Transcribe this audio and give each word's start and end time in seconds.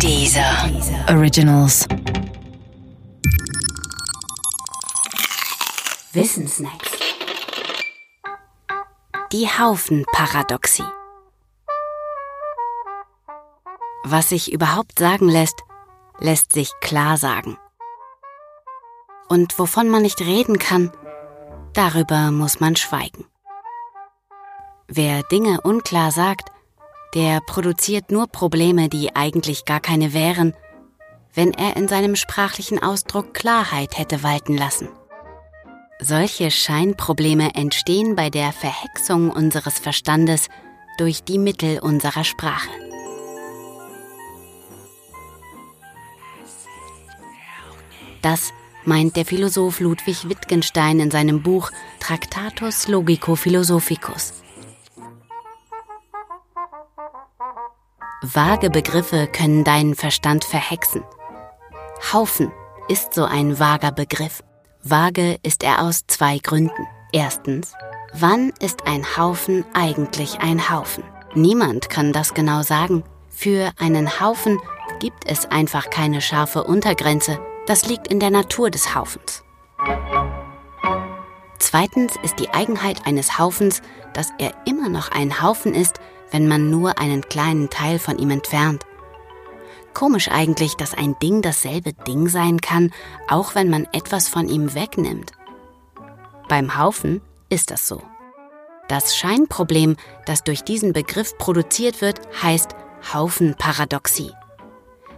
Dieser 0.00 0.70
Originals. 1.08 1.86
Wissensnacks. 6.12 6.90
Die 9.32 9.46
Haufenparadoxie. 9.48 10.84
Was 14.04 14.28
sich 14.28 14.52
überhaupt 14.52 14.98
sagen 14.98 15.28
lässt, 15.28 15.62
lässt 16.18 16.52
sich 16.52 16.70
klar 16.80 17.16
sagen. 17.16 17.56
Und 19.28 19.58
wovon 19.58 19.88
man 19.88 20.02
nicht 20.02 20.20
reden 20.20 20.58
kann, 20.58 20.92
darüber 21.72 22.30
muss 22.30 22.60
man 22.60 22.76
schweigen. 22.76 23.26
Wer 24.88 25.22
Dinge 25.22 25.60
unklar 25.62 26.12
sagt, 26.12 26.50
der 27.14 27.40
produziert 27.40 28.10
nur 28.10 28.26
Probleme, 28.26 28.88
die 28.88 29.14
eigentlich 29.14 29.64
gar 29.64 29.80
keine 29.80 30.12
wären, 30.12 30.52
wenn 31.32 31.52
er 31.52 31.76
in 31.76 31.88
seinem 31.88 32.16
sprachlichen 32.16 32.82
Ausdruck 32.82 33.34
Klarheit 33.34 33.98
hätte 33.98 34.22
walten 34.22 34.56
lassen. 34.56 34.88
Solche 36.00 36.50
Scheinprobleme 36.50 37.54
entstehen 37.54 38.16
bei 38.16 38.30
der 38.30 38.52
Verhexung 38.52 39.30
unseres 39.30 39.78
Verstandes 39.78 40.48
durch 40.98 41.22
die 41.22 41.38
Mittel 41.38 41.78
unserer 41.78 42.24
Sprache. 42.24 42.68
Das 48.22 48.52
meint 48.84 49.16
der 49.16 49.24
Philosoph 49.24 49.80
Ludwig 49.80 50.28
Wittgenstein 50.28 50.98
in 50.98 51.10
seinem 51.10 51.42
Buch 51.42 51.70
Tractatus 52.00 52.88
Logico 52.88 53.36
Philosophicus. 53.36 54.43
Vage 58.32 58.70
Begriffe 58.70 59.26
können 59.26 59.64
deinen 59.64 59.94
Verstand 59.94 60.44
verhexen. 60.44 61.02
Haufen 62.10 62.50
ist 62.88 63.12
so 63.12 63.24
ein 63.24 63.58
vager 63.58 63.92
Begriff. 63.92 64.42
Vage 64.82 65.38
ist 65.42 65.62
er 65.62 65.82
aus 65.82 66.06
zwei 66.06 66.38
Gründen. 66.38 66.86
Erstens, 67.12 67.74
wann 68.14 68.50
ist 68.60 68.86
ein 68.86 69.04
Haufen 69.18 69.66
eigentlich 69.74 70.38
ein 70.40 70.70
Haufen? 70.70 71.04
Niemand 71.34 71.90
kann 71.90 72.14
das 72.14 72.32
genau 72.32 72.62
sagen. 72.62 73.04
Für 73.28 73.72
einen 73.78 74.20
Haufen 74.20 74.58
gibt 75.00 75.26
es 75.30 75.44
einfach 75.50 75.90
keine 75.90 76.22
scharfe 76.22 76.64
Untergrenze. 76.64 77.38
Das 77.66 77.86
liegt 77.86 78.08
in 78.08 78.20
der 78.20 78.30
Natur 78.30 78.70
des 78.70 78.94
Haufens. 78.94 79.44
Zweitens 81.58 82.14
ist 82.22 82.38
die 82.38 82.50
Eigenheit 82.50 83.06
eines 83.06 83.38
Haufens, 83.38 83.82
dass 84.14 84.30
er 84.38 84.54
immer 84.64 84.88
noch 84.88 85.10
ein 85.10 85.42
Haufen 85.42 85.74
ist, 85.74 86.00
wenn 86.34 86.48
man 86.48 86.68
nur 86.68 86.98
einen 86.98 87.22
kleinen 87.22 87.70
Teil 87.70 88.00
von 88.00 88.18
ihm 88.18 88.30
entfernt. 88.30 88.84
Komisch 89.92 90.28
eigentlich, 90.32 90.74
dass 90.74 90.92
ein 90.92 91.16
Ding 91.22 91.42
dasselbe 91.42 91.92
Ding 91.92 92.26
sein 92.26 92.60
kann, 92.60 92.92
auch 93.28 93.54
wenn 93.54 93.70
man 93.70 93.86
etwas 93.92 94.28
von 94.28 94.48
ihm 94.48 94.74
wegnimmt. 94.74 95.30
Beim 96.48 96.76
Haufen 96.76 97.20
ist 97.50 97.70
das 97.70 97.86
so. 97.86 98.02
Das 98.88 99.16
Scheinproblem, 99.16 99.94
das 100.26 100.42
durch 100.42 100.62
diesen 100.62 100.92
Begriff 100.92 101.38
produziert 101.38 102.00
wird, 102.00 102.20
heißt 102.42 102.74
Haufenparadoxie. 103.12 104.32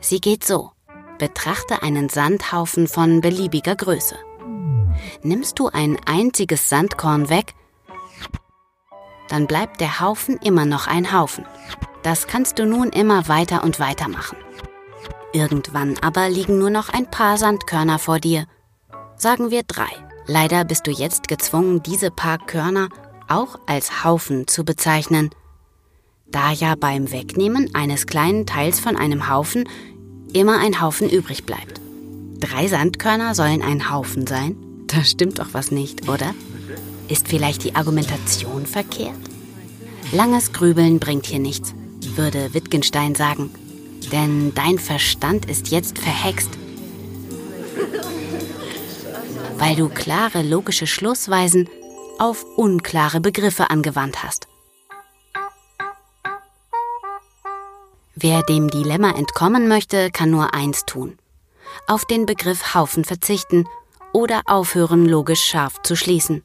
Sie 0.00 0.18
geht 0.18 0.44
so. 0.44 0.70
Betrachte 1.18 1.82
einen 1.82 2.08
Sandhaufen 2.08 2.88
von 2.88 3.20
beliebiger 3.20 3.76
Größe. 3.76 4.16
Nimmst 5.22 5.58
du 5.58 5.68
ein 5.68 5.98
einziges 6.06 6.70
Sandkorn 6.70 7.28
weg, 7.28 7.52
dann 9.32 9.46
bleibt 9.46 9.80
der 9.80 9.98
Haufen 9.98 10.36
immer 10.44 10.66
noch 10.66 10.86
ein 10.86 11.10
Haufen. 11.10 11.46
Das 12.02 12.26
kannst 12.26 12.58
du 12.58 12.66
nun 12.66 12.90
immer 12.90 13.28
weiter 13.28 13.64
und 13.64 13.80
weiter 13.80 14.06
machen. 14.08 14.36
Irgendwann 15.32 15.96
aber 16.02 16.28
liegen 16.28 16.58
nur 16.58 16.68
noch 16.68 16.90
ein 16.90 17.10
paar 17.10 17.38
Sandkörner 17.38 17.98
vor 17.98 18.18
dir. 18.18 18.44
Sagen 19.16 19.50
wir 19.50 19.62
drei. 19.62 19.88
Leider 20.26 20.66
bist 20.66 20.86
du 20.86 20.90
jetzt 20.90 21.28
gezwungen, 21.28 21.82
diese 21.82 22.10
paar 22.10 22.36
Körner 22.36 22.90
auch 23.26 23.58
als 23.66 24.04
Haufen 24.04 24.46
zu 24.48 24.64
bezeichnen. 24.64 25.30
Da 26.26 26.52
ja 26.52 26.74
beim 26.74 27.10
Wegnehmen 27.10 27.74
eines 27.74 28.04
kleinen 28.04 28.44
Teils 28.44 28.80
von 28.80 28.98
einem 28.98 29.30
Haufen 29.30 29.66
immer 30.34 30.58
ein 30.58 30.82
Haufen 30.82 31.08
übrig 31.08 31.46
bleibt. 31.46 31.80
Drei 32.38 32.68
Sandkörner 32.68 33.34
sollen 33.34 33.62
ein 33.62 33.90
Haufen 33.90 34.26
sein? 34.26 34.56
Da 34.88 35.02
stimmt 35.04 35.38
doch 35.38 35.54
was 35.54 35.70
nicht, 35.70 36.06
oder? 36.06 36.34
Ist 37.12 37.28
vielleicht 37.28 37.64
die 37.64 37.74
Argumentation 37.74 38.64
verkehrt? 38.64 39.20
Langes 40.12 40.54
Grübeln 40.54 40.98
bringt 40.98 41.26
hier 41.26 41.40
nichts, 41.40 41.74
würde 42.16 42.54
Wittgenstein 42.54 43.14
sagen. 43.14 43.50
Denn 44.10 44.54
dein 44.54 44.78
Verstand 44.78 45.44
ist 45.44 45.70
jetzt 45.70 45.98
verhext. 45.98 46.48
Weil 49.58 49.76
du 49.76 49.90
klare 49.90 50.40
logische 50.40 50.86
Schlussweisen 50.86 51.68
auf 52.18 52.46
unklare 52.56 53.20
Begriffe 53.20 53.68
angewandt 53.68 54.22
hast. 54.22 54.48
Wer 58.14 58.42
dem 58.44 58.70
Dilemma 58.70 59.10
entkommen 59.10 59.68
möchte, 59.68 60.10
kann 60.10 60.30
nur 60.30 60.54
eins 60.54 60.86
tun. 60.86 61.18
Auf 61.86 62.06
den 62.06 62.24
Begriff 62.24 62.74
Haufen 62.74 63.04
verzichten 63.04 63.68
oder 64.14 64.40
aufhören, 64.46 65.04
logisch 65.04 65.44
scharf 65.44 65.74
zu 65.82 65.94
schließen. 65.94 66.42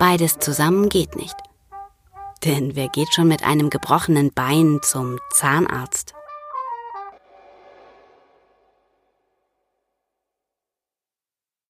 Beides 0.00 0.38
zusammen 0.38 0.88
geht 0.88 1.14
nicht. 1.14 1.36
Denn 2.46 2.74
wer 2.74 2.88
geht 2.88 3.12
schon 3.12 3.28
mit 3.28 3.44
einem 3.44 3.68
gebrochenen 3.68 4.32
Bein 4.32 4.80
zum 4.82 5.18
Zahnarzt? 5.30 6.14